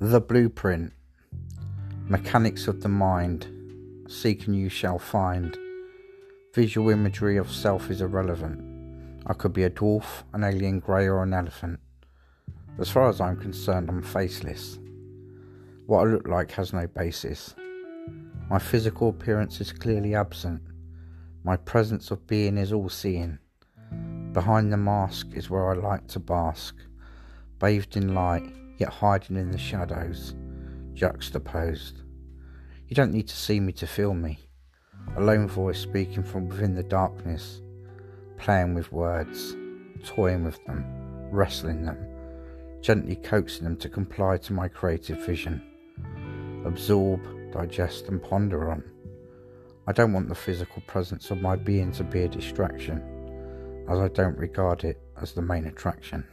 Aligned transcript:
The 0.00 0.20
blueprint. 0.20 0.92
Mechanics 2.08 2.66
of 2.66 2.82
the 2.82 2.88
mind. 2.88 3.46
Seek 4.08 4.48
and 4.48 4.56
you 4.56 4.68
shall 4.68 4.98
find. 4.98 5.56
Visual 6.52 6.90
imagery 6.90 7.36
of 7.36 7.48
self 7.48 7.88
is 7.90 8.00
irrelevant. 8.00 8.60
I 9.24 9.34
could 9.34 9.52
be 9.52 9.62
a 9.62 9.70
dwarf, 9.70 10.24
an 10.32 10.42
alien 10.42 10.80
grey, 10.80 11.06
or 11.06 11.22
an 11.22 11.32
elephant. 11.32 11.78
As 12.80 12.90
far 12.90 13.08
as 13.08 13.20
I'm 13.20 13.36
concerned, 13.36 13.88
I'm 13.88 14.02
faceless. 14.02 14.80
What 15.86 16.00
I 16.00 16.10
look 16.10 16.26
like 16.26 16.50
has 16.50 16.72
no 16.72 16.88
basis. 16.88 17.54
My 18.50 18.58
physical 18.58 19.10
appearance 19.10 19.60
is 19.60 19.70
clearly 19.70 20.16
absent. 20.16 20.60
My 21.44 21.56
presence 21.56 22.10
of 22.10 22.26
being 22.26 22.58
is 22.58 22.72
all 22.72 22.88
seeing. 22.88 23.38
Behind 24.32 24.72
the 24.72 24.76
mask 24.76 25.28
is 25.34 25.50
where 25.50 25.70
I 25.70 25.74
like 25.74 26.08
to 26.08 26.18
bask, 26.18 26.74
bathed 27.60 27.96
in 27.96 28.12
light, 28.12 28.52
yet 28.78 28.88
hiding 28.88 29.36
in 29.36 29.50
the 29.50 29.58
shadows, 29.58 30.34
juxtaposed. 30.92 32.02
You 32.88 32.94
don't 32.94 33.12
need 33.12 33.28
to 33.28 33.36
see 33.36 33.60
me 33.60 33.72
to 33.74 33.86
feel 33.86 34.14
me. 34.14 34.38
A 35.16 35.20
lone 35.20 35.48
voice 35.48 35.78
speaking 35.78 36.22
from 36.22 36.48
within 36.48 36.74
the 36.74 36.82
darkness, 36.82 37.60
playing 38.38 38.74
with 38.74 38.92
words, 38.92 39.56
toying 40.04 40.44
with 40.44 40.64
them, 40.66 40.84
wrestling 41.30 41.84
them, 41.84 41.98
gently 42.80 43.16
coaxing 43.16 43.64
them 43.64 43.76
to 43.76 43.88
comply 43.88 44.36
to 44.38 44.52
my 44.52 44.68
creative 44.68 45.24
vision. 45.24 45.62
Absorb, 46.64 47.20
digest, 47.52 48.08
and 48.08 48.22
ponder 48.22 48.70
on. 48.70 48.82
I 49.86 49.92
don't 49.92 50.12
want 50.12 50.28
the 50.28 50.34
physical 50.34 50.82
presence 50.86 51.30
of 51.30 51.42
my 51.42 51.56
being 51.56 51.92
to 51.92 52.04
be 52.04 52.22
a 52.22 52.28
distraction, 52.28 53.02
as 53.88 53.98
I 53.98 54.08
don't 54.08 54.38
regard 54.38 54.84
it 54.84 55.00
as 55.20 55.32
the 55.32 55.42
main 55.42 55.66
attraction. 55.66 56.24